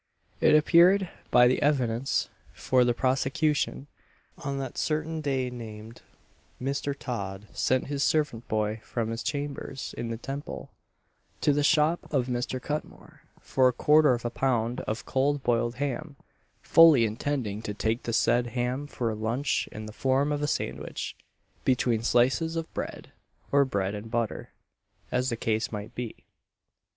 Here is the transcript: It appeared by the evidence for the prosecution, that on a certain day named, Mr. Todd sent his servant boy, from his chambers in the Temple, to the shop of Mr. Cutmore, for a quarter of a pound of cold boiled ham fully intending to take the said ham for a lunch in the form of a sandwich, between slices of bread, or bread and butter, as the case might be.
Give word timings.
It 0.39 0.55
appeared 0.55 1.11
by 1.29 1.47
the 1.47 1.61
evidence 1.61 2.27
for 2.53 2.83
the 2.83 2.95
prosecution, 2.95 3.85
that 4.35 4.45
on 4.47 4.59
a 4.59 4.75
certain 4.75 5.21
day 5.21 5.51
named, 5.51 6.01
Mr. 6.59 6.97
Todd 6.97 7.45
sent 7.53 7.85
his 7.85 8.03
servant 8.03 8.47
boy, 8.47 8.79
from 8.83 9.11
his 9.11 9.21
chambers 9.21 9.93
in 9.95 10.09
the 10.09 10.17
Temple, 10.17 10.71
to 11.41 11.53
the 11.53 11.61
shop 11.61 12.11
of 12.11 12.25
Mr. 12.25 12.59
Cutmore, 12.59 13.21
for 13.41 13.67
a 13.67 13.73
quarter 13.73 14.15
of 14.15 14.25
a 14.25 14.31
pound 14.31 14.81
of 14.87 15.05
cold 15.05 15.43
boiled 15.43 15.75
ham 15.75 16.15
fully 16.63 17.05
intending 17.05 17.61
to 17.61 17.73
take 17.75 18.01
the 18.01 18.11
said 18.11 18.47
ham 18.57 18.87
for 18.87 19.11
a 19.11 19.15
lunch 19.15 19.69
in 19.71 19.85
the 19.85 19.93
form 19.93 20.31
of 20.31 20.41
a 20.41 20.47
sandwich, 20.47 21.15
between 21.63 22.01
slices 22.01 22.55
of 22.55 22.73
bread, 22.73 23.11
or 23.51 23.65
bread 23.65 23.93
and 23.93 24.09
butter, 24.09 24.49
as 25.11 25.29
the 25.29 25.37
case 25.37 25.71
might 25.71 25.93
be. 25.93 26.25